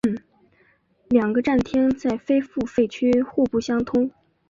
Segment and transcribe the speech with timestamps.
[1.09, 4.09] 两个站厅在非付费区互不相通。